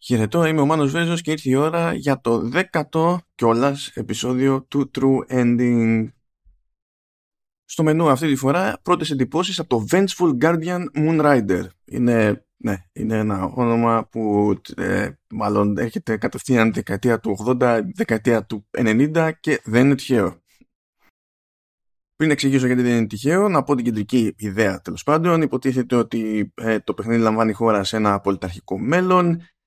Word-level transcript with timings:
Χαιρετώ, 0.00 0.44
είμαι 0.44 0.60
ο 0.60 0.66
Μάνος 0.66 0.90
Βέζος 0.90 1.20
και 1.20 1.30
ήρθε 1.30 1.50
η 1.50 1.54
ώρα 1.54 1.94
για 1.94 2.20
το 2.20 2.38
δέκατο 2.38 3.20
κιόλας 3.34 3.88
επεισόδιο 3.94 4.62
του 4.62 4.90
True 4.98 5.26
Ending. 5.28 6.08
Στο 7.64 7.82
μενού 7.82 8.08
αυτή 8.08 8.28
τη 8.28 8.36
φορά 8.36 8.78
πρώτες 8.82 9.10
εντυπώσεις 9.10 9.58
από 9.58 9.68
το 9.68 9.84
Vengeful 9.90 10.38
Guardian 10.40 10.84
Moonrider. 10.94 11.62
Είναι, 11.84 12.46
ναι, 12.56 12.76
είναι 12.92 13.16
ένα 13.16 13.44
όνομα 13.44 14.06
που 14.06 14.54
ε, 14.76 15.10
μάλλον 15.28 15.78
έρχεται 15.78 16.16
κατευθείαν 16.16 16.72
δεκαετία 16.72 17.20
του 17.20 17.36
80, 17.46 17.80
δεκαετία 17.94 18.44
του 18.44 18.66
90 18.78 19.30
και 19.40 19.60
δεν 19.64 19.84
είναι 19.84 19.94
τυχαίο. 19.94 20.42
Πριν 22.16 22.30
εξηγήσω 22.30 22.66
γιατί 22.66 22.82
δεν 22.82 22.96
είναι 22.96 23.06
τυχαίο, 23.06 23.48
να 23.48 23.62
πω 23.62 23.74
την 23.74 23.84
κεντρική 23.84 24.34
ιδέα 24.36 24.80
τέλος 24.80 25.02
πάντων. 25.02 25.42
Υποτίθεται 25.42 25.96
ότι 25.96 26.52
ε, 26.54 26.78
το 26.78 26.94
παιχνίδι 26.94 27.20
λαμβάνει 27.20 27.52
χώρα 27.52 27.84
σε 27.84 27.96
ένα 27.96 28.20
πολιταρχικό 28.20 28.78
μέλλον 28.78 29.30
ε, 29.34 29.57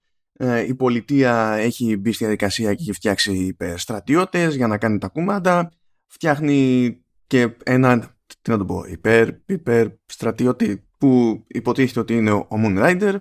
η 0.67 0.75
πολιτεία 0.75 1.53
έχει 1.53 1.97
μπει 1.97 2.11
στη 2.11 2.23
διαδικασία 2.23 2.73
και 2.73 2.81
έχει 2.81 2.91
φτιάξει 2.93 3.31
υπερστρατιώτες 3.31 4.55
για 4.55 4.67
να 4.67 4.77
κάνει 4.77 4.97
τα 4.97 5.07
κούμματα. 5.07 5.71
Φτιάχνει 6.07 6.97
και 7.27 7.55
ένα, 7.63 7.99
τι 8.41 8.51
να 8.51 8.57
το 8.57 8.65
πω, 8.65 8.83
υπερ, 8.87 9.29
υπερ 9.45 9.87
στρατιώτη 10.05 10.87
που 10.97 11.43
υποτίθεται 11.47 11.99
ότι 11.99 12.15
είναι 12.15 12.31
ο 12.31 12.47
Moon 12.49 12.83
Rider 12.83 13.15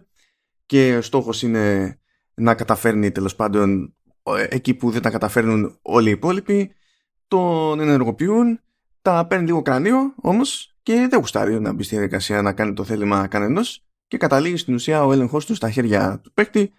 και 0.67 1.01
στόχος 1.01 1.43
είναι 1.43 1.95
να 2.35 2.55
καταφέρνει 2.55 3.11
τέλος 3.11 3.37
πάντων 3.37 3.95
εκεί 4.49 4.75
που 4.75 4.91
δεν 4.91 5.03
τα 5.03 5.11
καταφέρνουν 5.11 5.79
όλοι 5.83 6.09
οι 6.09 6.13
υπόλοιποι 6.13 6.75
τον 7.29 7.81
ενεργοποιούν 7.81 8.61
τα 9.03 9.27
παίρνει 9.27 9.47
λίγο 9.47 9.63
κρανίο 9.63 10.15
όμως 10.17 10.77
και 10.83 11.07
δεν 11.11 11.19
γουστάρει 11.19 11.61
να 11.61 11.73
μπει 11.73 11.83
στη 11.83 11.95
διαδικασία 11.95 12.43
να 12.43 12.53
κάνει 12.53 12.73
το 12.73 12.85
θέλημα 12.85 13.27
κανενός 13.27 13.85
και 14.07 14.17
καταλήγει 14.17 14.57
στην 14.57 14.75
ουσία 14.75 15.05
ο 15.05 15.13
έλεγχος 15.13 15.47
του 15.47 15.55
στα 15.55 15.71
χέρια 15.71 16.21
του 16.23 16.33
παίκτη 16.33 16.73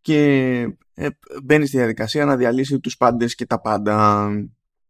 και 0.00 0.60
ε, 0.94 1.08
μπαίνει 1.42 1.66
στη 1.66 1.76
διαδικασία 1.76 2.24
να 2.24 2.36
διαλύσει 2.36 2.80
τους 2.80 2.96
πάντες 2.96 3.34
και 3.34 3.46
τα 3.46 3.60
πάντα 3.60 4.28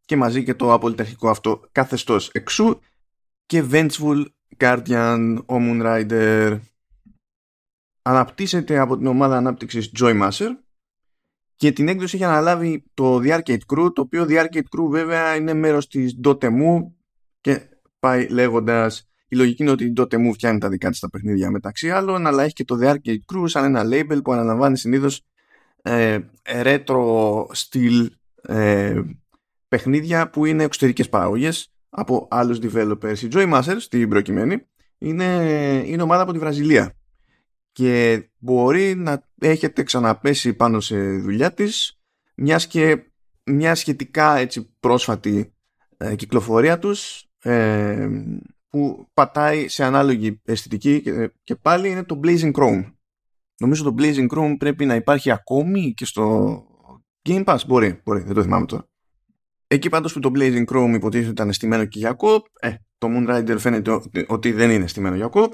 και 0.05 0.17
μαζί 0.17 0.45
και 0.45 0.55
το 0.55 0.73
απολυταρχικό 0.73 1.29
αυτό 1.29 1.61
καθεστώς. 1.73 2.31
Εξού 2.33 2.79
και 3.47 3.65
Vengeful 3.71 4.25
Guardian 4.57 5.37
ο 5.47 5.55
Moonrider. 5.59 6.59
Αναπτύσσεται 8.03 8.79
από 8.79 8.97
την 8.97 9.07
ομάδα 9.07 9.37
ανάπτυξης 9.37 9.93
Joy 10.01 10.23
Master 10.23 10.49
και 11.57 11.73
την 11.73 11.89
έκδοση 11.89 12.17
έχει 12.17 12.25
αναλάβει 12.25 12.85
το 12.95 13.17
The 13.17 13.41
Arcade 13.41 13.61
Crew 13.73 13.93
το 13.95 14.01
οποίο 14.01 14.27
The 14.29 14.45
Arcade 14.45 14.57
Crew 14.57 14.89
βέβαια 14.89 15.35
είναι 15.35 15.55
μέρος 15.55 15.89
της 15.89 16.21
Dotemu 16.25 16.93
και 17.41 17.69
πάει 17.99 18.29
λέγοντας 18.29 19.08
η 19.29 19.37
λογική 19.37 19.63
είναι 19.63 19.71
ότι 19.71 19.85
η 19.85 19.93
Dotemu 19.97 20.31
φτιάχνει 20.33 20.59
τα 20.59 20.69
δικά 20.69 20.91
της 20.91 21.01
τα 21.01 21.11
παιχνίδια 21.11 21.51
μεταξύ 21.51 21.91
άλλων, 21.91 22.27
αλλά 22.27 22.43
έχει 22.43 22.53
και 22.53 22.65
το 22.65 22.79
The 22.81 22.95
Arcade 22.95 23.19
Crew 23.33 23.43
σαν 23.45 23.65
ένα 23.65 23.83
label 23.85 24.23
που 24.25 24.33
αναλαμβάνει 24.33 24.79
συνήθως 24.79 25.25
ε, 25.83 26.19
retro 26.43 27.45
style 27.47 28.07
ε, 28.43 29.01
παιχνίδια 29.69 30.31
που 30.31 30.45
είναι 30.45 30.65
εξωτερικές 30.65 31.09
παραγωγές 31.09 31.73
από 31.89 32.29
άλλους 32.31 32.59
developers. 32.63 33.19
Η 33.19 33.29
Joy 33.33 33.53
Masters, 33.53 33.77
στην 33.79 34.09
προκειμένη, 34.09 34.67
είναι, 34.99 35.25
είναι 35.87 36.03
ομάδα 36.03 36.23
από 36.23 36.33
τη 36.33 36.39
Βραζιλία 36.39 36.95
και 37.73 38.23
μπορεί 38.39 38.95
να 38.95 39.29
έχετε 39.41 39.83
ξαναπέσει 39.83 40.55
πάνω 40.55 40.81
σε 40.81 41.19
δουλειά 41.19 41.55
της 41.55 42.01
μιας 42.35 42.67
και 42.67 43.11
μια 43.45 43.75
σχετικά 43.75 44.37
έτσι 44.37 44.75
πρόσφατη 44.81 45.53
ε, 45.97 46.15
κυκλοφορία 46.15 46.79
τους 46.79 47.29
ε, 47.43 48.09
που 48.69 49.09
πατάει 49.15 49.69
σε 49.69 49.85
ανάλογη 49.85 50.41
αισθητική 50.45 51.03
και, 51.45 51.57
πάλι 51.57 51.91
είναι 51.91 52.05
το 52.05 52.21
Blazing 52.25 52.53
Chrome. 52.53 52.93
Νομίζω 53.59 53.85
το 53.85 53.95
Blazing 53.99 54.27
Chrome 54.29 54.55
πρέπει 54.59 54.85
να 54.85 54.95
υπάρχει 54.95 55.31
ακόμη 55.31 55.95
και 55.95 56.05
στο 56.05 56.65
Game 57.29 57.45
Pass. 57.45 57.59
Μπορεί, 57.67 58.01
μπορεί, 58.05 58.21
δεν 58.21 58.35
το 58.35 58.43
θυμάμαι 58.43 58.67
τώρα. 58.67 58.89
Εκεί 59.67 59.89
πάντως 59.89 60.13
που 60.13 60.21
το 60.21 60.31
Blazing 60.35 60.65
Chrome 60.65 60.93
υποτίθεται 60.95 61.31
ήταν 61.31 61.53
στημένο 61.53 61.85
και 61.85 61.99
για 61.99 62.13
κοπ, 62.13 62.47
ε, 62.61 62.75
το 62.99 63.09
Moonrider 63.11 63.57
φαίνεται 63.59 64.01
ότι 64.27 64.53
δεν 64.53 64.71
είναι 64.71 64.87
στημένο 64.87 65.17
για 65.17 65.27
κοπ, 65.27 65.53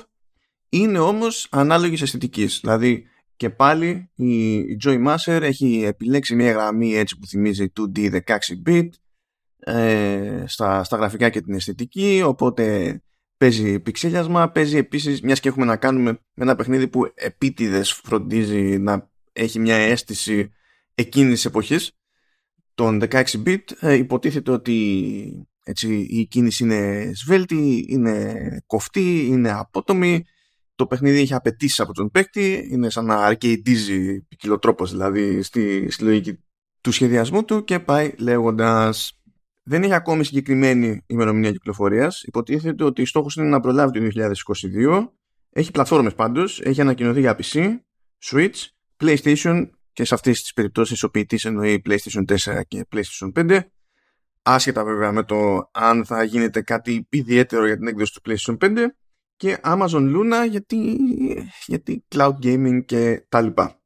είναι 0.68 0.98
όμως 0.98 1.48
ανάλογης 1.50 2.02
αισθητικής. 2.02 2.60
Δηλαδή 2.60 3.06
και 3.36 3.50
πάλι 3.50 4.10
η 4.14 4.60
Joy 4.84 5.06
Master 5.06 5.40
έχει 5.42 5.82
επιλέξει 5.84 6.34
μια 6.34 6.52
γραμμή 6.52 6.94
έτσι 6.94 7.18
που 7.18 7.26
θυμίζει 7.26 7.72
2D 7.76 8.20
16-bit 8.26 8.88
ε, 9.64 10.44
στα, 10.46 10.84
στα 10.84 10.96
γραφικά 10.96 11.28
και 11.28 11.40
την 11.40 11.54
αισθητική 11.54 12.22
οπότε 12.24 12.98
παίζει 13.36 13.80
πιξέλιασμα 13.80 14.50
παίζει 14.50 14.76
επίσης 14.76 15.20
μιας 15.20 15.40
και 15.40 15.48
έχουμε 15.48 15.64
να 15.64 15.76
κάνουμε 15.76 16.10
με 16.10 16.44
ένα 16.44 16.56
παιχνίδι 16.56 16.88
που 16.88 17.12
επίτηδες 17.14 17.92
φροντίζει 17.92 18.78
να 18.78 19.10
έχει 19.32 19.58
μια 19.58 19.76
αίσθηση 19.76 20.52
εκείνης 20.94 21.34
της 21.34 21.44
εποχής 21.44 21.92
των 22.74 23.02
16-bit 23.10 23.62
ε, 23.80 23.94
υποτίθεται 23.94 24.50
ότι 24.50 25.48
έτσι, 25.62 26.06
η 26.10 26.26
κίνηση 26.26 26.64
είναι 26.64 27.10
σβέλτη, 27.14 27.86
είναι 27.88 28.34
κοφτή, 28.66 29.26
είναι 29.26 29.52
απότομη 29.52 30.24
το 30.74 30.86
παιχνίδι 30.86 31.20
έχει 31.20 31.34
απαιτήσεις 31.34 31.80
από 31.80 31.92
τον 31.92 32.10
παίκτη 32.10 32.68
είναι 32.70 32.90
σαν 32.90 33.04
να 33.04 33.30
arcadeίζει 33.30 34.18
ποικιλοτρόπος 34.28 34.90
δηλαδή 34.90 35.42
στη, 35.42 35.90
στη 35.90 36.04
λογική 36.04 36.38
του 36.80 36.92
σχεδιασμού 36.92 37.44
του 37.44 37.64
και 37.64 37.78
πάει 37.78 38.12
λέγοντας 38.18 39.18
δεν 39.64 39.82
έχει 39.82 39.94
ακόμη 39.94 40.24
συγκεκριμένη 40.24 41.02
ημερομηνία 41.06 41.50
κυκλοφορίας. 41.50 42.22
Υποτίθεται 42.22 42.84
ότι 42.84 43.04
στόχος 43.04 43.36
είναι 43.36 43.48
να 43.48 43.60
προλάβει 43.60 43.92
το 43.92 44.00
2022. 44.00 45.12
Έχει 45.50 45.70
πλατφόρμες 45.70 46.14
πάντως. 46.14 46.60
Έχει 46.60 46.80
ανακοινωθεί 46.80 47.20
για 47.20 47.36
PC, 47.42 47.78
Switch, 48.24 48.54
PlayStation 48.96 49.68
και 49.92 50.04
σε 50.04 50.14
αυτές 50.14 50.40
τις 50.42 50.52
περιπτώσεις 50.52 51.02
ο 51.02 51.10
ποιητής 51.10 51.44
εννοεί 51.44 51.82
PlayStation 51.88 52.24
4 52.24 52.60
και 52.68 52.86
PlayStation 52.94 53.32
5. 53.34 53.60
Άσχετα 54.42 54.84
βέβαια 54.84 55.12
με 55.12 55.22
το 55.22 55.70
αν 55.72 56.04
θα 56.04 56.22
γίνεται 56.22 56.62
κάτι 56.62 57.06
ιδιαίτερο 57.10 57.66
για 57.66 57.76
την 57.76 57.86
έκδοση 57.86 58.12
του 58.12 58.20
PlayStation 58.24 58.58
5 58.58 58.86
και 59.36 59.58
Amazon 59.62 60.16
Luna 60.16 60.48
γιατί, 60.50 60.98
γιατί 61.66 62.04
cloud 62.14 62.34
gaming 62.42 62.84
και 62.84 63.26
τα 63.28 63.40
λοιπά 63.40 63.83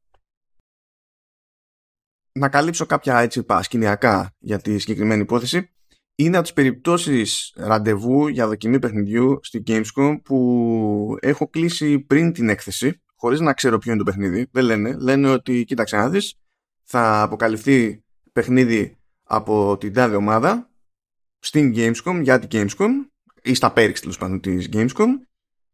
να 2.33 2.49
καλύψω 2.49 2.87
κάποια 2.87 3.19
έτσι 3.19 3.43
πασκηνιακά 3.43 4.35
για 4.39 4.59
τη 4.59 4.79
συγκεκριμένη 4.79 5.21
υπόθεση 5.21 5.71
είναι 6.21 6.37
από 6.37 6.43
τις 6.43 6.53
περιπτώσεις 6.53 7.53
ραντεβού 7.57 8.29
για 8.29 8.47
δοκιμή 8.47 8.79
παιχνιδιού 8.79 9.39
στη 9.43 9.63
Gamescom 9.67 10.21
που 10.25 11.17
έχω 11.21 11.49
κλείσει 11.49 11.99
πριν 11.99 12.33
την 12.33 12.49
έκθεση 12.49 13.03
χωρίς 13.17 13.41
να 13.41 13.53
ξέρω 13.53 13.79
ποιο 13.79 13.91
είναι 13.93 14.05
το 14.05 14.11
παιχνίδι. 14.11 14.49
Δεν 14.51 14.65
λένε, 14.65 14.97
λένε 14.99 15.31
ότι 15.31 15.65
κοίταξε 15.65 15.97
να 15.97 16.09
δεις 16.09 16.35
θα 16.83 17.23
αποκαλυφθεί 17.23 18.05
παιχνίδι 18.33 18.99
από 19.23 19.77
την 19.79 19.93
τάδε 19.93 20.17
ομάδα 20.17 20.71
στην 21.39 21.73
Gamescom 21.77 22.21
για 22.23 22.39
την 22.39 22.49
Gamescom 22.53 22.91
ή 23.43 23.55
στα 23.55 23.73
Perks 23.77 23.99
τέλος 24.01 24.19
πάντων 24.19 24.41
της 24.41 24.69
Gamescom. 24.73 25.09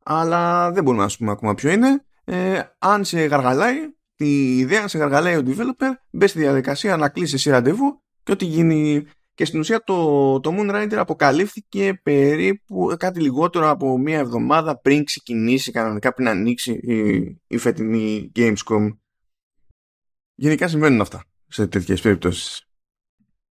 Αλλά 0.05 0.73
δεν 0.73 0.83
μπορούμε 0.85 1.03
να 1.03 1.09
σου 1.09 1.19
πούμε 1.19 1.31
ακόμα 1.31 1.55
ποιο 1.55 1.71
είναι. 1.71 2.05
Ε, 2.25 2.61
αν 2.79 3.05
σε 3.05 3.25
γαργαλάει 3.25 3.77
τη 4.17 4.59
ιδέα 4.59 4.89
σε 4.89 4.99
γαργαλάει 4.99 5.37
ο 5.37 5.43
developer, 5.47 5.91
μπες 6.11 6.31
στη 6.31 6.39
διαδικασία 6.39 6.97
να 6.97 7.09
κλείσεις 7.09 7.35
εσύ 7.35 7.51
ραντεβού 7.51 8.03
και 8.23 8.33
ό,τι 8.33 8.45
γίνει. 8.45 9.07
Και 9.35 9.45
στην 9.45 9.61
ουσία 9.61 9.85
το, 9.85 10.41
το 10.41 10.55
Moonrider 10.59 10.95
αποκαλύφθηκε 10.95 12.01
περίπου 12.03 12.95
κάτι 12.99 13.21
λιγότερο 13.21 13.71
από 13.71 13.99
μία 13.99 14.19
εβδομάδα 14.19 14.79
πριν 14.81 15.05
ξεκινήσει 15.05 15.71
κανονικά 15.71 16.15
πριν 16.15 16.29
ανοίξει 16.29 16.73
η, 16.73 17.41
η 17.47 17.57
φετινή 17.59 18.33
Gamescom. 18.35 18.97
Γενικά 20.35 20.69
συμβαίνουν 20.69 21.01
αυτά 21.01 21.25
σε 21.49 21.67
τέτοιες 21.67 22.01
περιπτώσεις. 22.01 22.69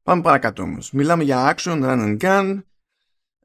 Πάμε 0.04 0.22
παρακάτω 0.22 0.62
όμως. 0.62 0.92
Μιλάμε 0.92 1.24
για 1.24 1.56
action, 1.56 1.84
run 1.84 2.18
and 2.18 2.18
gun, 2.20 2.60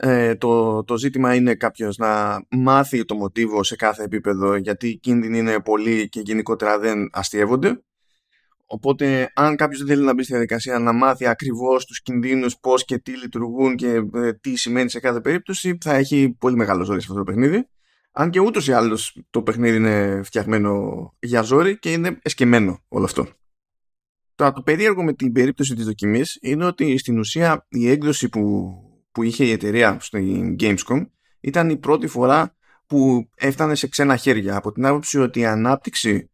ε, 0.01 0.35
το, 0.35 0.85
το 0.85 0.99
ζήτημα 0.99 1.35
είναι 1.35 1.55
κάποιος 1.55 1.97
να 1.97 2.43
μάθει 2.51 3.05
το 3.05 3.15
μοτίβο 3.15 3.63
σε 3.63 3.77
κάθε 3.77 4.03
επίπεδο 4.03 4.57
γιατί 4.57 4.89
οι 4.89 4.97
κίνδυνοι 4.97 5.39
είναι 5.39 5.61
πολλοί 5.61 6.09
και 6.09 6.21
γενικότερα 6.21 6.79
δεν 6.79 7.09
αστείευονται. 7.13 7.83
Οπότε 8.67 9.33
αν 9.35 9.57
κάποιος 9.57 9.79
δεν 9.79 9.89
θέλει 9.89 10.05
να 10.05 10.15
μπει 10.15 10.23
στη 10.23 10.33
διαδικασία 10.33 10.79
να 10.79 10.93
μάθει 10.93 11.27
ακριβώς 11.27 11.85
τους 11.85 12.03
κινδύνους 12.03 12.59
πώς 12.59 12.85
και 12.85 12.99
τι 12.99 13.17
λειτουργούν 13.17 13.77
και 13.77 14.03
ε, 14.15 14.33
τι 14.33 14.57
σημαίνει 14.57 14.91
σε 14.91 15.01
κάθε 15.01 15.21
περίπτωση 15.21 15.79
θα 15.81 15.95
έχει 15.95 16.37
πολύ 16.39 16.57
μεγάλο 16.57 16.85
ζόρι 16.85 17.01
σε 17.01 17.07
αυτό 17.11 17.25
το 17.25 17.33
παιχνίδι. 17.33 17.69
Αν 18.13 18.31
και 18.31 18.41
ούτως 18.41 18.69
ή 18.69 18.73
άλλως 18.73 19.23
το 19.31 19.43
παιχνίδι 19.43 19.77
είναι 19.77 20.21
φτιαγμένο 20.25 21.15
για 21.19 21.43
ζόρι 21.43 21.79
και 21.79 21.93
είναι 21.93 22.19
εσκεμμένο 22.23 22.85
όλο 22.89 23.05
αυτό. 23.05 23.27
Τώρα 24.35 24.53
το 24.53 24.63
περίεργο 24.63 25.03
με 25.03 25.13
την 25.13 25.33
περίπτωση 25.33 25.75
της 25.75 25.85
δοκιμής 25.85 26.39
είναι 26.41 26.65
ότι 26.65 26.99
στην 26.99 27.19
ουσία 27.19 27.67
η 27.69 27.91
έκδοση 27.91 28.29
που 28.29 28.73
που 29.19 29.25
είχε 29.25 29.45
η 29.45 29.51
εταιρεία 29.51 29.97
στην 30.01 30.57
Gamescom 30.61 31.07
ήταν 31.41 31.71
η 31.71 31.77
πρώτη 31.77 32.07
φορά 32.07 32.57
που 32.87 33.29
έφτανε 33.35 33.75
σε 33.75 33.89
ξένα 33.89 34.17
χέρια 34.17 34.57
από 34.57 34.73
την 34.73 34.87
άποψη 34.87 35.19
ότι 35.19 35.41
η 35.41 35.45
ανάπτυξη 35.45 36.31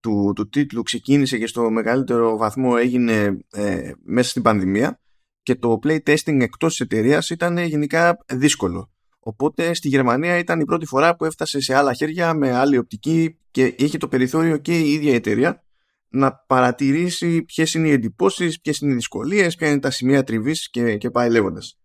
του, 0.00 0.32
του 0.36 0.48
τίτλου 0.48 0.82
ξεκίνησε 0.82 1.38
και 1.38 1.46
στο 1.46 1.70
μεγαλύτερο 1.70 2.36
βαθμό 2.36 2.74
έγινε 2.78 3.38
ε, 3.52 3.90
μέσα 4.04 4.30
στην 4.30 4.42
πανδημία 4.42 5.00
και 5.42 5.54
το 5.54 5.78
playtesting 5.82 6.40
εκτός 6.40 6.70
της 6.70 6.80
εταιρείας 6.80 7.30
ήταν 7.30 7.58
γενικά 7.58 8.18
δύσκολο. 8.32 8.90
Οπότε 9.18 9.74
στη 9.74 9.88
Γερμανία 9.88 10.38
ήταν 10.38 10.60
η 10.60 10.64
πρώτη 10.64 10.86
φορά 10.86 11.16
που 11.16 11.24
έφτασε 11.24 11.60
σε 11.60 11.74
άλλα 11.74 11.92
χέρια 11.92 12.34
με 12.34 12.54
άλλη 12.54 12.78
οπτική 12.78 13.38
και 13.50 13.74
είχε 13.78 13.98
το 13.98 14.08
περιθώριο 14.08 14.56
και 14.56 14.78
η 14.78 14.92
ίδια 14.92 15.10
η 15.10 15.14
εταιρεία 15.14 15.64
να 16.08 16.32
παρατηρήσει 16.46 17.42
ποιες 17.42 17.74
είναι 17.74 17.88
οι 17.88 17.92
εντυπώσεις, 17.92 18.60
ποιες 18.60 18.78
είναι 18.78 18.92
οι 18.92 18.94
δυσκολίες, 18.94 19.54
ποια 19.54 19.68
είναι 19.68 19.80
τα 19.80 19.90
σημεία 19.90 20.24
τριβής 20.24 20.70
και, 20.70 20.96
και 20.96 21.10
πάει 21.10 21.30
λέγοντας. 21.30 21.78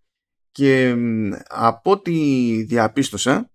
Και 0.54 0.96
από 1.48 1.92
ό,τι 1.92 2.14
διαπίστωσα, 2.64 3.50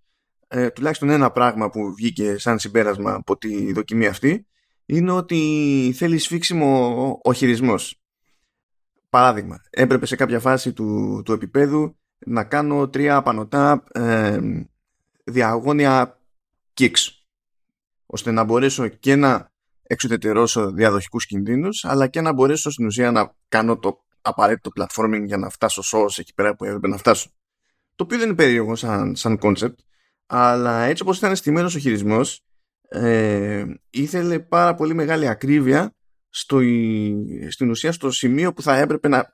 ε, 0.48 0.70
τουλάχιστον 0.70 1.10
ένα 1.10 1.30
πράγμα 1.30 1.70
που 1.70 1.94
βγήκε 1.94 2.38
σαν 2.38 2.58
συμπέρασμα 2.58 3.14
από 3.14 3.36
τη 3.36 3.72
δοκιμή 3.72 4.06
αυτή, 4.06 4.46
είναι 4.86 5.12
ότι 5.12 5.92
θέλει 5.96 6.18
σφίξιμο 6.18 7.20
ο 7.22 7.32
χειρισμός. 7.32 8.00
Παράδειγμα, 9.10 9.60
έπρεπε 9.70 10.06
σε 10.06 10.16
κάποια 10.16 10.40
φάση 10.40 10.72
του, 10.72 11.22
του 11.24 11.32
επίπεδου 11.32 11.96
να 12.26 12.44
κάνω 12.44 12.88
τρία 12.88 13.16
απανοτά 13.16 13.84
ε, 13.92 14.38
διαγώνια 15.24 16.20
kicks 16.80 17.08
ώστε 18.06 18.30
να 18.30 18.44
μπορέσω 18.44 18.88
και 18.88 19.16
να 19.16 19.50
εξουδετερώσω 19.82 20.72
διαδοχικούς 20.72 21.26
κινδύνους 21.26 21.84
αλλά 21.84 22.06
και 22.06 22.20
να 22.20 22.32
μπορέσω 22.32 22.70
στην 22.70 22.86
ουσία 22.86 23.10
να 23.10 23.34
κάνω 23.48 23.78
το 23.78 24.04
απαραίτητο 24.20 24.70
platforming 24.74 25.22
για 25.24 25.36
να 25.36 25.48
φτάσω 25.48 25.82
σως 25.82 26.18
εκεί 26.18 26.34
πέρα 26.34 26.56
που 26.56 26.64
έπρεπε 26.64 26.88
να 26.88 26.96
φτάσω. 26.96 27.30
Το 27.94 28.04
οποίο 28.04 28.18
δεν 28.18 28.26
είναι 28.26 28.36
περίεργο 28.36 28.76
σαν, 28.76 29.16
σαν 29.16 29.38
concept 29.42 29.74
αλλά 30.26 30.82
έτσι 30.82 31.02
όπως 31.02 31.18
ήταν 31.18 31.36
στημένος 31.36 31.74
ο 31.74 31.78
χειρισμός 31.78 32.42
ε, 32.88 33.64
ήθελε 33.90 34.38
πάρα 34.38 34.74
πολύ 34.74 34.94
μεγάλη 34.94 35.28
ακρίβεια 35.28 35.94
στο, 36.28 36.60
στην 37.48 37.70
ουσία 37.70 37.92
στο 37.92 38.10
σημείο 38.10 38.52
που 38.52 38.62
θα 38.62 38.76
έπρεπε 38.76 39.08
να, 39.08 39.30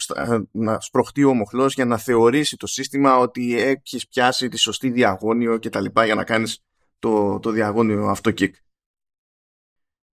να 0.50 0.80
σπρωχτεί 0.80 1.24
ο 1.24 1.34
μοχλός 1.34 1.74
για 1.74 1.84
να 1.84 1.98
θεωρήσει 1.98 2.56
το 2.56 2.66
σύστημα 2.66 3.16
ότι 3.16 3.60
έχεις 3.60 4.08
πιάσει 4.08 4.48
τη 4.48 4.58
σωστή 4.58 4.90
διαγώνιο 4.90 5.58
και 5.58 5.68
τα 5.68 5.80
λοιπά 5.80 6.04
για 6.04 6.14
να 6.14 6.24
κάνεις 6.24 6.64
το, 6.98 7.38
το 7.38 7.50
διαγώνιο 7.50 8.06
αυτό 8.06 8.30
kick. 8.30 8.50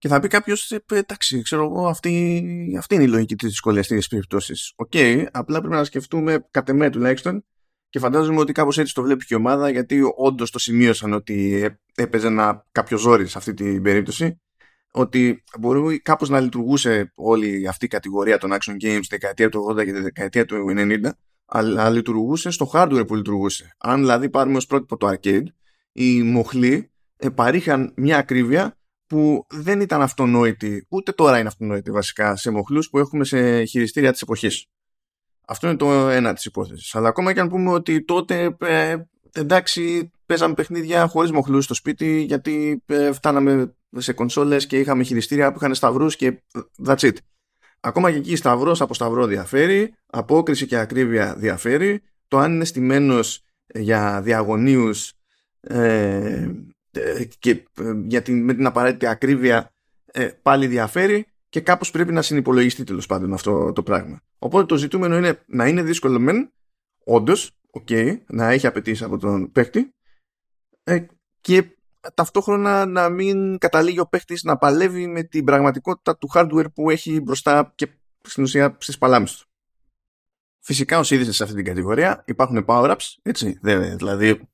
Και 0.02 0.08
θα 0.08 0.20
πει 0.20 0.28
κάποιος, 0.28 0.70
«Ε, 0.70 0.82
εντάξει, 0.92 1.42
ξέρω 1.42 1.64
εγώ, 1.64 1.86
αυτή, 1.86 2.74
αυτή 2.78 2.94
είναι 2.94 3.04
η 3.04 3.08
λογική 3.08 3.36
της 3.36 3.48
δυσκολίας 3.48 3.84
στις 3.84 4.08
περιπτώσεις. 4.08 4.72
OK, 4.76 4.90
okay, 4.92 5.26
απλά 5.30 5.60
πρέπει 5.60 5.74
να 5.74 5.84
σκεφτούμε, 5.84 6.46
κατ' 6.50 6.68
εμέ 6.68 6.90
τουλάχιστον, 6.90 7.44
και 7.88 7.98
φαντάζομαι 7.98 8.40
ότι 8.40 8.52
κάπως 8.52 8.78
έτσι 8.78 8.94
το 8.94 9.02
βλέπει 9.02 9.24
και 9.24 9.34
η 9.34 9.36
ομάδα, 9.36 9.70
γιατί 9.70 10.00
όντως 10.16 10.50
το 10.50 10.58
σημείωσαν 10.58 11.12
ότι 11.12 11.68
έπαιζε 11.94 12.26
ένα 12.26 12.66
κάποιο 12.72 12.96
ζόρι 12.96 13.26
σε 13.26 13.38
αυτή 13.38 13.54
την 13.54 13.82
περίπτωση 13.82 14.40
ότι 14.90 15.42
μπορεί 15.60 16.00
κάπως 16.00 16.28
να 16.28 16.40
λειτουργούσε 16.40 17.12
όλη 17.14 17.68
αυτή 17.68 17.84
η 17.84 17.88
κατηγορία 17.88 18.38
των 18.38 18.52
action 18.52 18.72
games 18.72 19.00
τη 19.00 19.06
δεκαετία 19.10 19.48
του 19.48 19.66
80 19.70 19.84
και 19.84 19.92
τη 19.92 20.00
δεκαετία 20.00 20.44
του 20.44 20.56
90 20.68 20.98
αλλά 21.46 21.90
λειτουργούσε 21.90 22.50
στο 22.50 22.70
hardware 22.72 23.06
που 23.06 23.14
λειτουργούσε. 23.14 23.74
Αν 23.78 24.00
δηλαδή 24.00 24.30
πάρουμε 24.30 24.56
ως 24.56 24.66
πρότυπο 24.66 24.96
το 24.96 25.08
arcade 25.08 25.46
οι 25.92 26.22
μοχλοί 26.22 26.90
παρήχαν 27.34 27.92
μια 27.96 28.16
ακρίβεια 28.18 28.76
που 29.12 29.46
δεν 29.50 29.80
ήταν 29.80 30.02
αυτονόητη, 30.02 30.86
ούτε 30.88 31.12
τώρα 31.12 31.38
είναι 31.38 31.48
αυτονόητη 31.48 31.90
βασικά 31.90 32.36
σε 32.36 32.50
μοχλούς 32.50 32.90
που 32.90 32.98
έχουμε 32.98 33.24
σε 33.24 33.64
χειριστήρια 33.64 34.12
της 34.12 34.22
εποχής. 34.22 34.66
Αυτό 35.46 35.66
είναι 35.68 35.76
το 35.76 36.08
ένα 36.08 36.34
της 36.34 36.44
υπόθεσης. 36.44 36.94
Αλλά 36.94 37.08
ακόμα 37.08 37.32
και 37.32 37.40
αν 37.40 37.48
πούμε 37.48 37.70
ότι 37.70 38.04
τότε 38.04 38.56
ε, 38.60 38.96
εντάξει 39.32 40.10
παίζαμε 40.26 40.54
παιχνίδια 40.54 41.06
χωρίς 41.06 41.30
μοχλούς 41.30 41.64
στο 41.64 41.74
σπίτι 41.74 42.22
γιατί 42.22 42.82
ε, 42.86 43.12
φτάναμε 43.12 43.74
σε 43.96 44.12
κονσόλες 44.12 44.66
και 44.66 44.78
είχαμε 44.78 45.02
χειριστήρια 45.02 45.52
που 45.52 45.58
είχαν 45.60 45.74
σταυρούς 45.74 46.16
και 46.16 46.42
that's 46.86 46.98
it. 46.98 47.16
Ακόμα 47.80 48.10
και 48.10 48.16
εκεί 48.16 48.36
σταυρός 48.36 48.80
από 48.80 48.94
σταυρό 48.94 49.26
διαφέρει, 49.26 49.94
απόκριση 50.06 50.66
και 50.66 50.76
ακρίβεια 50.76 51.34
διαφέρει, 51.36 52.02
το 52.28 52.38
αν 52.38 52.52
είναι 52.54 52.64
στημένος 52.64 53.44
για 53.74 54.20
διαγωνίους 54.22 55.12
ε, 55.60 55.84
ε 55.84 56.50
και 57.38 57.50
ε, 57.50 57.92
για 58.06 58.22
την, 58.22 58.44
με 58.44 58.54
την 58.54 58.66
απαραίτητη 58.66 59.06
ακρίβεια 59.06 59.74
ε, 60.04 60.26
πάλι 60.42 60.66
διαφέρει 60.66 61.26
και 61.48 61.60
κάπως 61.60 61.90
πρέπει 61.90 62.12
να 62.12 62.22
συνυπολογιστεί 62.22 62.84
τέλος 62.84 63.06
πάντων 63.06 63.32
αυτό 63.32 63.72
το 63.72 63.82
πράγμα. 63.82 64.20
Οπότε 64.38 64.66
το 64.66 64.76
ζητούμενο 64.76 65.16
είναι 65.16 65.42
να 65.46 65.66
είναι 65.66 65.82
δύσκολο 65.82 66.18
μεν, 66.18 66.52
όντως, 67.04 67.50
okay, 67.72 68.18
να 68.26 68.50
έχει 68.50 68.66
απαιτήσει 68.66 69.04
από 69.04 69.18
τον 69.18 69.52
παίκτη 69.52 69.94
ε, 70.84 71.06
και 71.40 71.76
ταυτόχρονα 72.14 72.86
να 72.86 73.08
μην 73.08 73.58
καταλήγει 73.58 74.00
ο 74.00 74.06
παίχτη 74.06 74.38
να 74.42 74.56
παλεύει 74.56 75.06
με 75.06 75.22
την 75.22 75.44
πραγματικότητα 75.44 76.16
του 76.16 76.28
hardware 76.34 76.72
που 76.74 76.90
έχει 76.90 77.20
μπροστά 77.20 77.72
και 77.74 77.88
στην 78.22 78.42
ουσία 78.42 78.76
στις 78.80 78.98
παλάμες 78.98 79.36
του. 79.36 79.46
Φυσικά 80.58 80.98
όσοι 80.98 81.14
είδε 81.14 81.32
σε 81.32 81.42
αυτή 81.42 81.54
την 81.54 81.64
κατηγορία 81.64 82.24
υπάρχουν 82.26 82.64
power-ups, 82.66 83.14
έτσι, 83.22 83.58
δηλαδή 83.60 84.48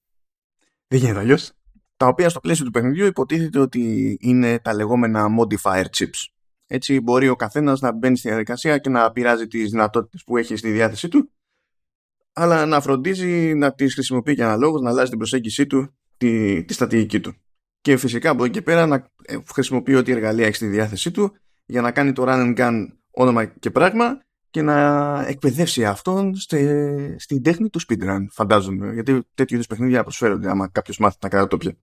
δεν 0.87 0.99
γίνεται 0.99 1.19
αλλιώς. 1.19 1.58
Τα 1.99 2.07
οποία 2.07 2.29
στο 2.29 2.41
πλαίσιο 2.41 2.65
του 2.65 2.71
παιχνιδιού 2.71 3.07
υποτίθεται 3.07 3.59
ότι 3.59 4.17
είναι 4.21 4.59
τα 4.59 4.75
λεγόμενα 4.75 5.27
modifier 5.39 5.85
chips. 5.85 6.27
Έτσι 6.67 7.01
μπορεί 7.01 7.29
ο 7.29 7.37
καθένας 7.37 7.81
να 7.81 7.93
μπαίνει 7.93 8.17
στη 8.17 8.29
διαδικασία 8.29 8.79
και 8.79 8.89
να 8.89 9.13
πειράζει 9.13 9.47
τις 9.47 9.71
δυνατότητες 9.71 10.25
που 10.25 10.37
έχει 10.37 10.57
στη 10.57 10.71
διάθεσή 10.71 11.09
του 11.09 11.31
αλλά 12.39 12.67
να 12.67 12.81
φροντίζει 12.81 13.55
να 13.55 13.73
τις 13.75 13.95
χρησιμοποιεί 13.95 14.35
και 14.35 14.45
αναλόγως, 14.45 14.81
να 14.81 14.91
αλλάζει 14.91 15.09
την 15.09 15.19
προσέγγιση 15.19 15.67
του 15.67 15.97
τη, 16.17 16.65
τη 16.65 16.73
στρατηγική 16.73 17.21
του. 17.21 17.35
Και 17.81 17.97
φυσικά 17.97 18.31
από 18.31 18.45
εκεί 18.45 18.53
και 18.53 18.63
πέρα 18.63 18.87
να 18.87 19.11
ε, 19.23 19.37
χρησιμοποιεί 19.53 19.95
ό,τι 19.95 20.13
εργαλεία 20.13 20.47
έχει 20.47 20.55
στη 20.55 20.67
διάθεσή 20.67 21.11
του 21.11 21.37
για 21.67 21.81
να 21.81 21.91
κάνει 21.91 22.13
το 22.13 22.25
run 22.27 22.29
and 22.29 22.59
gun 22.59 22.87
όνομα 23.11 23.45
και 23.45 23.71
πράγμα 23.71 24.21
και 24.51 24.63
να 24.63 24.77
εκπαιδεύσει 25.27 25.85
αυτόν 25.85 26.35
στη, 26.35 27.17
στην 27.19 27.43
τέχνη 27.43 27.69
του 27.71 27.81
speedrun, 27.89 28.25
φαντάζομαι. 28.31 28.93
Γιατί 28.93 29.23
τέτοιου 29.35 29.55
είδους 29.55 29.67
παιχνίδια 29.67 30.03
προσφέρονται 30.03 30.51
άμα 30.51 30.69
κάποιος 30.69 30.99
μάθει 30.99 31.17
να 31.21 31.29
κρατά 31.29 31.47
το 31.47 31.57
πια. 31.57 31.77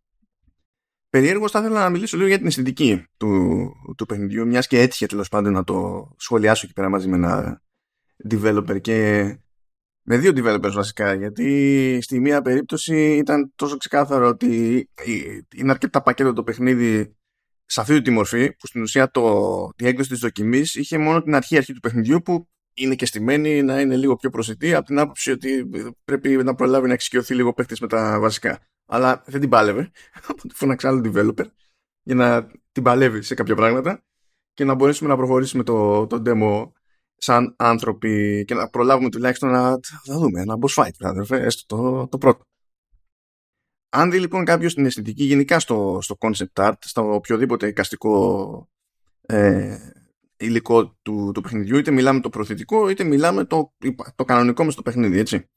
Περιέργω, 1.16 1.50
θα 1.50 1.60
ήθελα 1.60 1.80
να 1.80 1.90
μιλήσω 1.90 2.18
λίγο 2.18 2.30
για 2.30 2.38
την 2.38 2.48
αισθητική 2.48 3.06
του, 3.18 3.72
του 3.98 4.06
παιχνιδιού, 4.06 4.48
μιας 4.48 4.68
και 4.68 4.80
έτυχε 4.80 5.06
τέλος 5.06 5.30
πάντων 5.30 5.54
να 5.54 5.64
το 5.64 6.10
σχολιάσω 6.18 6.62
εκεί 6.66 6.74
πέρα 6.74 6.90
μαζί 6.90 7.08
με 7.08 7.16
ένα 7.16 7.62
developer 8.30 8.82
και 8.82 9.24
με 10.02 10.18
δύο 10.18 10.32
developers 10.36 10.72
βασικά, 10.74 11.14
γιατί 11.14 12.00
στη 12.02 12.20
μία 12.20 12.42
περίπτωση 12.42 13.16
ήταν 13.16 13.52
τόσο 13.56 13.78
ξεκάθαρο 13.78 14.28
ότι 14.28 14.90
είναι 15.56 15.72
αρκετά 15.72 16.02
πακέτο 16.02 16.34
το 16.34 16.44
παιχνίδι 16.44 17.16
σε 17.66 17.82
αυτή 17.82 18.02
τη 18.02 18.12
μορφή, 18.12 18.56
που 18.56 18.68
στην 18.68 18.82
ουσία 18.82 19.12
το, 19.12 19.70
η 19.78 19.88
έκδοση 19.88 20.10
της 20.10 20.20
δοκιμής 20.20 20.76
είχε 20.76 20.98
μόνο 20.98 21.22
την 21.22 21.36
αρχή 21.36 21.58
αρχή 21.58 21.74
του 21.74 21.80
παιχνιδιού 21.80 22.22
που 22.22 22.50
είναι 22.74 22.96
και 22.96 23.06
στημένη 23.06 23.62
να 23.64 23.80
είναι 23.80 23.96
λίγο 23.96 24.16
πιο 24.16 24.30
προσιτή 24.30 24.74
από 24.74 24.86
την 24.86 25.00
άποψη 25.00 25.32
ότι 25.32 25.70
πρέπει 26.06 26.30
να 26.30 26.56
προλάβει 26.56 26.88
να 26.88 26.94
εξοικειωθεί 26.94 27.36
λίγο 27.36 27.54
παίχτης 27.54 27.80
με 27.80 27.88
τα 27.88 28.20
βασικά. 28.20 28.60
Αλλά 28.86 29.24
δεν 29.26 29.40
την 29.40 29.50
πάλευε, 29.50 29.92
οπότε 30.32 30.54
φώναξε 30.54 30.88
άλλο 30.88 31.02
developer 31.06 31.46
για 32.04 32.16
να 32.16 32.52
την 32.72 32.84
παλεύει 32.84 33.22
σε 33.22 33.34
κάποια 33.34 33.56
πράγματα 33.56 34.04
και 34.54 34.66
να 34.66 34.74
μπορέσουμε 34.74 35.10
να 35.10 35.16
προχωρήσουμε 35.16 35.64
το, 35.64 36.08
το 36.08 36.22
demo 36.26 36.72
σαν 37.18 37.56
άνθρωποι 37.58 38.44
και 38.48 38.54
να 38.54 38.70
προλάβουμε 38.70 39.10
τουλάχιστον 39.10 39.50
να 39.50 39.80
θα 40.04 40.18
δούμε 40.18 40.42
ένα 40.42 40.58
boss 40.62 40.84
fight, 40.84 40.90
αδερφέ, 41.00 41.38
έστω 41.46 41.76
το, 41.76 42.08
το 42.08 42.18
πρώτο. 42.18 42.44
Αν 43.90 44.12
δει 44.12 44.20
λοιπόν 44.20 44.46
κάποιος 44.46 44.74
την 44.74 44.86
αισθητική 44.86 45.24
γενικά 45.24 45.60
στο, 45.60 45.98
στο 46.02 46.18
concept 46.20 46.54
art, 46.54 46.74
στο 46.80 47.14
οποιοδήποτε 47.14 47.68
εικαστικό 47.68 48.70
ε, 49.22 49.78
υλικό 50.38 50.98
του, 51.02 51.32
του 51.34 51.42
παιχνιδιού, 51.42 51.78
είτε 51.78 51.92
μιλάμε 51.92 52.20
το 52.20 52.30
προθετικό, 52.30 52.90
είτε 52.90 53.04
μιλάμε 53.04 53.46
το, 53.46 53.74
το 54.16 54.24
κανονικό 54.26 54.64
μες 54.64 54.74
στο 54.74 54.82
παιχνίδι, 54.82 55.20
έτσι. 55.20 55.50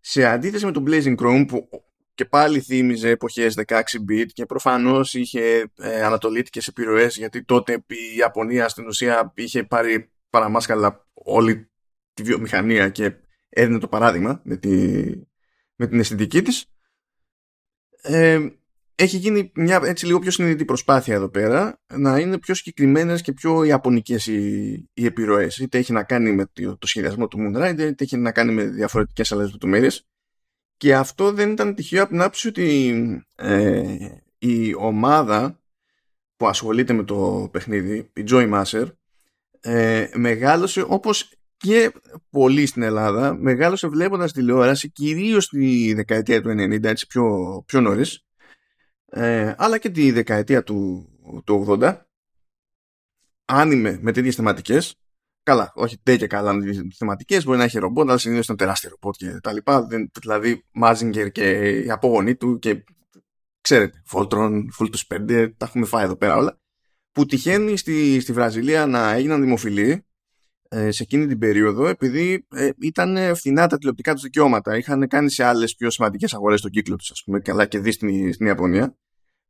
Σε 0.00 0.24
αντίθεση 0.24 0.64
με 0.64 0.72
το 0.72 0.82
Blazing 0.86 1.16
Chrome 1.16 1.44
που 1.48 1.68
και 2.14 2.24
πάλι 2.24 2.60
θύμιζε 2.60 3.08
εποχές 3.08 3.58
16-bit 3.66 4.26
και 4.32 4.46
προφανώς 4.46 5.14
είχε 5.14 5.70
ε, 5.76 6.02
ανατολίτικες 6.02 6.66
επιρροές 6.66 7.16
γιατί 7.16 7.44
τότε 7.44 7.72
η 7.72 8.16
Ιαπωνία 8.16 8.68
στην 8.68 8.86
ουσία 8.86 9.32
είχε 9.34 9.64
πάρει 9.64 10.12
παραμάσκαλα 10.30 11.06
όλη 11.12 11.70
τη 12.14 12.22
βιομηχανία 12.22 12.88
και 12.88 13.14
έδινε 13.48 13.78
το 13.78 13.88
παράδειγμα 13.88 14.40
με, 14.44 14.56
τη, 14.56 15.04
με 15.74 15.86
την 15.86 15.98
αισθητική 15.98 16.42
της. 16.42 16.66
Ε, 18.02 18.48
έχει 18.94 19.16
γίνει 19.16 19.52
μια 19.54 19.80
έτσι 19.84 20.06
λίγο 20.06 20.18
πιο 20.18 20.30
συνειδητή 20.30 20.64
προσπάθεια 20.64 21.14
εδώ 21.14 21.28
πέρα 21.28 21.80
να 21.94 22.18
είναι 22.18 22.38
πιο 22.38 22.54
συγκεκριμένες 22.54 23.22
και 23.22 23.32
πιο 23.32 23.62
ιαπωνικές 23.62 24.26
οι, 24.26 24.72
οι 24.92 25.04
επιρροές. 25.04 25.58
Είτε 25.58 25.78
έχει 25.78 25.92
να 25.92 26.02
κάνει 26.02 26.32
με 26.32 26.46
το, 26.52 26.78
το 26.78 26.86
σχεδιασμό 26.86 27.28
του 27.28 27.38
Moonrider 27.40 27.78
είτε 27.78 28.04
έχει 28.04 28.16
να 28.16 28.32
κάνει 28.32 28.52
με 28.52 28.64
διαφορετικές 28.64 29.32
άλλες 29.32 29.50
λεπτομέρειες 29.50 30.06
και 30.84 30.94
αυτό 30.94 31.32
δεν 31.32 31.50
ήταν 31.50 31.74
τυχαίο 31.74 32.02
από 32.02 32.10
την 32.10 32.20
άποψη 32.20 32.48
ότι 32.48 33.26
ε, 33.34 34.08
η 34.38 34.74
ομάδα 34.74 35.60
που 36.36 36.46
ασχολείται 36.46 36.92
με 36.92 37.04
το 37.04 37.48
παιχνίδι, 37.52 38.10
η 38.14 38.24
Joy 38.28 38.52
Master, 38.52 38.86
ε, 39.60 40.08
μεγάλωσε 40.14 40.84
όπως 40.88 41.32
και 41.56 41.92
πολλοί 42.30 42.66
στην 42.66 42.82
Ελλάδα 42.82 43.34
μεγάλωσε 43.34 43.88
βλέποντας 43.88 44.32
τηλεόραση 44.32 44.90
κυρίως 44.90 45.44
στη 45.44 45.92
δεκαετία 45.94 46.42
του 46.42 46.48
90 46.48 46.84
έτσι 46.84 47.06
πιο, 47.06 47.62
πιο 47.66 47.80
νωρίς 47.80 48.24
ε, 49.06 49.54
αλλά 49.58 49.78
και 49.78 49.90
τη 49.90 50.10
δεκαετία 50.10 50.62
του, 50.62 51.08
του 51.44 51.66
80 51.68 51.96
άνιμε 53.44 53.98
με 54.00 54.12
τέτοιες 54.12 54.34
θεματικές 54.34 54.98
καλά, 55.44 55.72
όχι 55.74 55.98
τέτοια 56.02 56.26
καλά 56.26 56.52
με 56.52 56.64
τις 56.64 56.96
θεματικές 56.96 57.44
μπορεί 57.44 57.58
να 57.58 57.64
έχει 57.64 57.78
ρομπότ 57.78 58.08
αλλά 58.08 58.18
συνήθως 58.18 58.44
ήταν 58.44 58.56
τεράστιο 58.56 58.90
ρομπότ 58.90 59.14
και 59.16 59.38
τα 59.42 59.52
λοιπά 59.52 59.86
δηλαδή 60.20 60.64
Μάζιγκερ 60.72 61.30
και 61.30 61.68
η 61.68 61.90
απόγονή 61.90 62.36
του 62.36 62.58
και 62.58 62.84
ξέρετε 63.60 64.02
Voltron, 64.12 64.50
Full 64.78 64.86
to 64.86 64.96
Spender 65.08 65.50
τα 65.56 65.66
έχουμε 65.66 65.86
φάει 65.86 66.04
εδώ 66.04 66.16
πέρα 66.16 66.36
όλα 66.36 66.58
που 67.12 67.26
τυχαίνει 67.26 67.76
στη, 67.76 68.20
στη 68.20 68.32
Βραζιλία 68.32 68.86
να 68.86 69.12
έγιναν 69.12 69.40
δημοφιλή 69.40 70.04
ε, 70.68 70.90
σε 70.90 71.02
εκείνη 71.02 71.26
την 71.26 71.38
περίοδο 71.38 71.86
επειδή 71.86 72.46
ε, 72.54 72.68
ήταν 72.80 73.34
φθηνά 73.34 73.66
τα 73.66 73.78
τηλεοπτικά 73.78 74.12
τους 74.12 74.22
δικαιώματα. 74.22 74.76
Είχαν 74.76 75.08
κάνει 75.08 75.30
σε 75.30 75.44
άλλες 75.44 75.74
πιο 75.74 75.90
σημαντικές 75.90 76.34
αγορές 76.34 76.60
τον 76.60 76.70
κύκλο 76.70 76.96
τους, 76.96 77.10
ας 77.10 77.22
πούμε, 77.24 77.40
καλά 77.40 77.66
και 77.66 77.78
δει 77.78 77.90
στην, 77.90 78.32
στην 78.32 78.46
Ιαπωνία. 78.46 78.96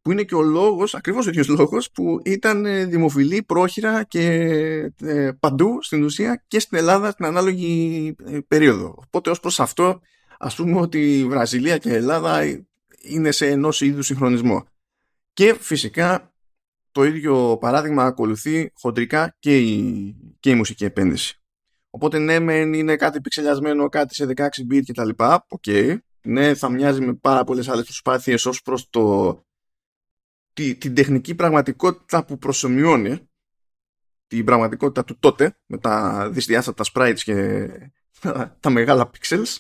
Που 0.05 0.13
είναι 0.13 0.23
και 0.23 0.35
ο 0.35 0.43
λόγος, 0.43 0.95
ακριβώς 0.95 1.27
ο 1.27 1.29
ίδιος 1.29 1.49
λόγος, 1.49 1.91
που 1.91 2.21
ήταν 2.25 2.67
ε, 2.67 2.85
δημοφιλή 2.85 3.43
πρόχειρα 3.43 4.03
και 4.03 4.23
ε, 5.01 5.31
παντού 5.41 5.83
στην 5.83 6.03
ουσία 6.05 6.45
και 6.49 6.61
στην 6.61 6.79
Ελλάδα 6.79 7.11
στην 7.11 7.25
ανάλογη 7.25 8.15
ε, 8.27 8.39
περίοδο. 8.49 8.95
Οπότε 8.97 9.31
ως 9.31 9.41
προς 9.41 9.61
αυτό, 9.61 10.01
ας 10.39 10.55
πούμε 10.55 10.81
ότι 10.81 11.19
η 11.19 11.25
Βραζιλία 11.25 11.79
και 11.79 11.89
η 11.89 11.95
Ελλάδα 11.95 12.43
είναι 13.03 13.31
σε 13.31 13.47
ενός 13.47 13.81
είδους 13.81 14.07
συγχρονισμό. 14.07 14.67
Και 15.33 15.55
φυσικά 15.61 16.35
το 16.93 17.05
ίδιο 17.05 17.57
παράδειγμα 17.61 18.05
ακολουθεί 18.05 18.71
χοντρικά 18.75 19.37
και 19.39 19.59
η, 19.59 20.17
και 20.41 20.51
η 20.51 20.55
μουσική 20.55 20.85
επένδυση. 20.85 21.41
Οπότε 21.91 22.19
ναι, 22.19 22.39
μεν 22.39 22.73
είναι 22.73 22.97
κάτι 22.97 23.21
πιξελιασμένο, 23.21 23.89
κάτι 23.89 24.15
σε 24.15 24.27
16 24.37 24.43
bit 24.73 24.83
κτλ. 24.87 25.09
OK. 25.09 25.63
Okay. 25.67 25.97
Ναι, 26.23 26.55
θα 26.55 26.71
μοιάζει 26.71 27.01
με 27.01 27.15
πάρα 27.15 27.45
πολλές 27.45 27.69
άλλες 27.69 27.85
προσπάθειες 27.85 28.47
ως 28.47 28.63
προς 28.63 28.89
το, 28.91 29.45
τη, 30.55 30.75
την 30.75 30.95
τεχνική 30.95 31.35
πραγματικότητα 31.35 32.25
που 32.25 32.39
προσομοιώνει 32.39 33.29
την 34.27 34.45
πραγματικότητα 34.45 35.05
του 35.05 35.19
τότε 35.19 35.59
με 35.67 35.79
τα 35.79 36.29
δυσδιάστατα 36.31 36.85
sprites 36.93 37.19
και 37.25 37.69
τα, 38.61 38.71
μεγάλα 38.71 39.11
pixels 39.11 39.57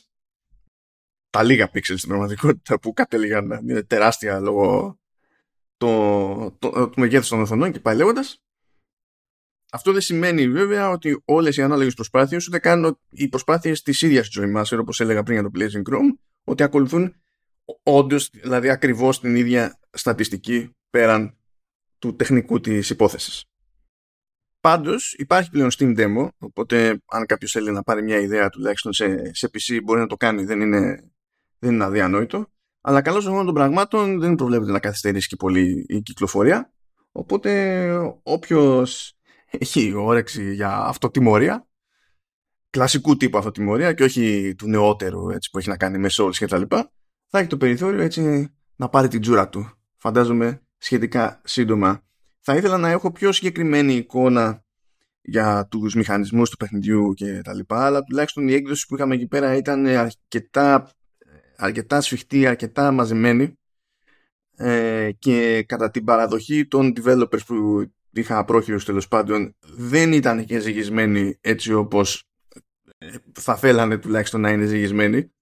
τα 1.30 1.42
λίγα 1.42 1.70
pixels 1.74 1.96
στην 1.96 2.08
πραγματικότητα 2.08 2.78
που 2.78 2.92
κατέληγαν 2.92 3.46
να 3.46 3.60
είναι 3.62 3.82
τεράστια 3.82 4.40
λόγω 4.40 4.98
το, 5.76 6.50
το, 6.58 6.70
το, 6.70 6.88
το 6.88 7.00
μεγέθους 7.00 7.28
των 7.28 7.40
οθονών 7.40 7.72
και 7.72 7.80
πάει 7.80 7.96
λέγοντας. 7.96 8.38
Αυτό 9.72 9.92
δεν 9.92 10.00
σημαίνει 10.00 10.48
βέβαια 10.48 10.90
ότι 10.90 11.22
όλες 11.24 11.56
οι 11.56 11.62
ανάλογες 11.62 11.94
προσπάθειες, 11.94 12.46
ούτε 12.46 12.58
καν 12.58 12.98
οι 13.10 13.28
προσπάθειες 13.28 13.82
της 13.82 14.02
ίδιας 14.02 14.28
Joy 14.38 14.56
Master, 14.56 14.78
όπως 14.80 15.00
έλεγα 15.00 15.22
πριν 15.22 15.40
για 15.40 15.50
το 15.50 15.58
Blazing 15.58 15.92
Chrome, 15.92 16.18
ότι 16.44 16.62
ακολουθούν 16.62 17.14
όντως, 17.82 18.30
δηλαδή 18.30 18.68
ακριβώς 18.68 19.20
την 19.20 19.36
ίδια 19.36 19.78
στατιστική 19.90 20.74
πέραν 20.94 21.36
του 21.98 22.16
τεχνικού 22.16 22.60
της 22.60 22.90
υπόθεσης. 22.90 23.44
Πάντως 24.60 25.12
υπάρχει 25.12 25.50
πλέον 25.50 25.70
Steam 25.78 25.98
Demo, 25.98 26.28
οπότε 26.38 27.02
αν 27.06 27.26
κάποιος 27.26 27.52
θέλει 27.52 27.70
να 27.70 27.82
πάρει 27.82 28.02
μια 28.02 28.18
ιδέα 28.18 28.48
τουλάχιστον 28.48 28.92
σε, 28.92 29.34
σε 29.34 29.50
PC 29.52 29.80
μπορεί 29.84 30.00
να 30.00 30.06
το 30.06 30.16
κάνει, 30.16 30.44
δεν 30.44 30.60
είναι, 30.60 31.10
δεν 31.58 31.72
είναι 31.72 31.84
αδιανόητο. 31.84 32.46
Αλλά 32.80 33.02
καλώς 33.02 33.26
όλων 33.26 33.44
των 33.44 33.54
πραγμάτων 33.54 34.20
δεν 34.20 34.34
προβλέπεται 34.34 34.72
να 34.72 34.80
καθυστερήσει 34.80 35.28
και 35.28 35.36
πολύ 35.36 35.84
η 35.88 36.02
κυκλοφορία. 36.02 36.72
Οπότε 37.12 37.92
όποιος 38.22 39.16
έχει 39.50 39.92
όρεξη 39.92 40.54
για 40.54 40.76
αυτοτιμωρία, 40.76 41.68
κλασικού 42.70 43.16
τύπου 43.16 43.38
αυτοτιμωρία 43.38 43.92
και 43.92 44.02
όχι 44.02 44.54
του 44.58 44.68
νεότερου 44.68 45.30
έτσι, 45.30 45.50
που 45.50 45.58
έχει 45.58 45.68
να 45.68 45.76
κάνει 45.76 45.98
με 45.98 46.08
Souls 46.12 46.36
και 46.36 46.46
τα 46.46 46.58
λοιπά, 46.58 46.92
θα 47.28 47.38
έχει 47.38 47.48
το 47.48 47.56
περιθώριο 47.56 48.00
έτσι 48.00 48.48
να 48.76 48.88
πάρει 48.88 49.08
την 49.08 49.20
τζούρα 49.20 49.48
του. 49.48 49.70
Φαντάζομαι 49.96 50.63
σχετικά 50.84 51.40
σύντομα. 51.44 52.02
Θα 52.40 52.56
ήθελα 52.56 52.78
να 52.78 52.88
έχω 52.88 53.12
πιο 53.12 53.32
συγκεκριμένη 53.32 53.94
εικόνα 53.94 54.64
για 55.20 55.66
τους 55.70 55.94
μηχανισμούς 55.94 56.50
του 56.50 56.56
παιχνιδιού 56.56 57.12
και 57.14 57.40
τα 57.40 57.54
λοιπά, 57.54 57.86
αλλά 57.86 58.02
τουλάχιστον 58.02 58.48
η 58.48 58.52
έκδοση 58.52 58.86
που 58.86 58.94
είχαμε 58.94 59.14
εκεί 59.14 59.26
πέρα 59.26 59.56
ήταν 59.56 59.86
αρκετά 59.86 60.90
αρκετά 61.56 62.00
σφιχτή, 62.00 62.46
αρκετά 62.46 62.90
μαζεμένη 62.90 63.58
ε, 64.56 65.10
και 65.18 65.64
κατά 65.68 65.90
την 65.90 66.04
παραδοχή 66.04 66.66
των 66.66 66.92
developers 66.96 67.44
που 67.46 67.90
είχα 68.10 68.44
πρόχειρους 68.44 68.84
τέλος 68.84 69.08
πάντων 69.08 69.54
δεν 69.76 70.12
ήταν 70.12 70.44
και 70.44 70.58
ζυγισμένοι 70.58 71.38
έτσι 71.40 71.72
όπως 71.72 72.24
ε, 72.98 73.06
θα 73.32 73.56
θέλανε 73.56 73.98
τουλάχιστον 73.98 74.40
να 74.40 74.50
είναι 74.50 74.64
ζυγισμένοι 74.64 75.32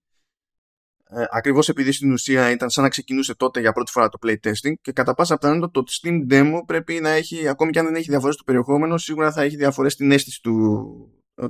ε, 1.14 1.24
ακριβώς 1.30 1.68
επειδή 1.68 1.92
στην 1.92 2.12
ουσία 2.12 2.50
ήταν 2.50 2.70
σαν 2.70 2.84
να 2.84 2.90
ξεκινούσε 2.90 3.34
τότε 3.34 3.60
για 3.60 3.72
πρώτη 3.72 3.90
φορά 3.90 4.08
το 4.08 4.18
playtesting 4.22 4.72
και 4.80 4.92
κατά 4.92 5.14
πάσα 5.14 5.36
πιθανότητα 5.36 5.70
το 5.70 5.84
Steam 6.02 6.32
Demo 6.32 6.60
πρέπει 6.66 7.00
να 7.00 7.08
έχει, 7.08 7.48
ακόμη 7.48 7.70
και 7.70 7.78
αν 7.78 7.84
δεν 7.84 7.94
έχει 7.94 8.08
διαφορές 8.08 8.34
στο 8.34 8.44
περιεχόμενο, 8.44 8.98
σίγουρα 8.98 9.32
θα 9.32 9.42
έχει 9.42 9.56
διαφορές 9.56 9.92
στην 9.92 10.10
αίσθηση 10.10 10.42
του, 10.42 10.86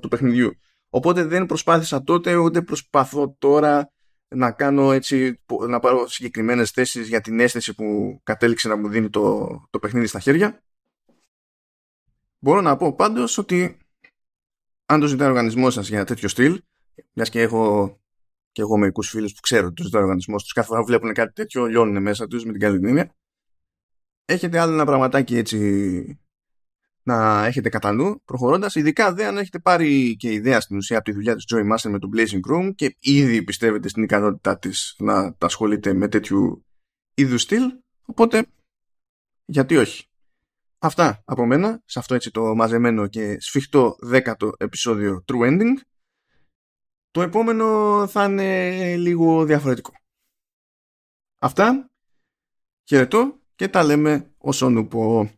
του 0.00 0.08
παιχνιδιού. 0.08 0.50
Οπότε 0.88 1.24
δεν 1.24 1.46
προσπάθησα 1.46 2.02
τότε 2.02 2.36
ούτε 2.36 2.62
προσπαθώ 2.62 3.36
τώρα 3.38 3.92
να 4.34 4.52
κάνω 4.52 4.92
έτσι, 4.92 5.40
να 5.68 5.78
πάρω 5.78 6.08
συγκεκριμένες 6.08 6.70
θέσεις 6.70 7.08
για 7.08 7.20
την 7.20 7.40
αίσθηση 7.40 7.74
που 7.74 8.20
κατέληξε 8.22 8.68
να 8.68 8.76
μου 8.76 8.88
δίνει 8.88 9.10
το, 9.10 9.48
το 9.70 9.78
παιχνίδι 9.78 10.06
στα 10.06 10.18
χέρια. 10.18 10.62
Μπορώ 12.38 12.60
να 12.60 12.76
πω 12.76 12.94
πάντως 12.94 13.38
ότι 13.38 13.76
αν 14.86 15.00
το 15.00 15.06
ζητάει 15.06 15.26
ο 15.26 15.30
οργανισμός 15.30 15.74
σας 15.74 15.88
για 15.88 16.04
τέτοιο 16.04 16.28
στυλ, 16.28 16.62
μιας 17.12 17.28
και 17.28 17.40
έχω 17.40 17.96
και 18.52 18.60
εγώ 18.60 18.76
μερικούς 18.76 19.08
φίλους 19.08 19.32
που 19.32 19.40
ξέρω 19.40 19.66
ότι 19.66 19.74
το 19.74 19.82
ζητάει 19.82 20.00
ο 20.00 20.04
οργανισμός 20.04 20.42
τους, 20.42 20.52
κάθε 20.52 20.68
φορά 20.68 20.80
που 20.80 20.86
βλέπουν 20.86 21.12
κάτι 21.12 21.32
τέτοιο 21.32 21.66
λιώνουν 21.66 22.02
μέσα 22.02 22.26
τους 22.26 22.44
με 22.44 22.52
την 22.52 22.60
καλή 22.60 22.88
έννοια. 22.88 23.14
Έχετε 24.24 24.58
άλλο 24.58 24.72
ένα 24.72 24.84
πραγματάκι 24.84 25.36
έτσι 25.36 26.16
να 27.02 27.44
έχετε 27.46 27.68
κατά 27.68 27.92
νου 27.92 28.22
προχωρώντας, 28.24 28.74
ειδικά 28.74 29.12
δε 29.12 29.26
αν 29.26 29.38
έχετε 29.38 29.58
πάρει 29.58 30.16
και 30.16 30.32
ιδέα 30.32 30.60
στην 30.60 30.76
ουσία 30.76 30.96
από 30.96 31.04
τη 31.04 31.12
δουλειά 31.12 31.34
της 31.34 31.44
Joy 31.54 31.72
Master 31.72 31.90
με 31.90 31.98
το 31.98 32.08
Blazing 32.16 32.40
Chrome 32.50 32.74
και 32.74 32.96
ήδη 32.98 33.42
πιστεύετε 33.42 33.88
στην 33.88 34.02
ικανότητά 34.02 34.58
της 34.58 34.94
να 34.98 35.34
τα 35.34 35.46
ασχολείτε 35.46 35.92
με 35.92 36.08
τέτοιου 36.08 36.64
είδους 37.14 37.42
στυλ. 37.42 37.62
Οπότε, 38.02 38.46
γιατί 39.44 39.76
όχι. 39.76 40.06
Αυτά 40.78 41.22
από 41.24 41.46
μένα 41.46 41.82
σε 41.84 41.98
αυτό 41.98 42.14
έτσι 42.14 42.30
το 42.30 42.54
μαζεμένο 42.54 43.06
και 43.06 43.36
σφιχτό 43.40 43.96
δέκατο 44.00 44.52
επεισόδιο 44.58 45.24
True 45.32 45.48
Ending. 45.48 45.74
Το 47.12 47.22
επόμενο 47.22 48.06
θα 48.06 48.24
είναι 48.24 48.96
λίγο 48.96 49.44
διαφορετικό. 49.44 49.92
Αυτά. 51.38 51.90
Χαιρετώ 52.84 53.40
και 53.54 53.68
τα 53.68 53.82
λέμε 53.82 54.34
όσον 54.38 54.88
πω. 54.88 55.30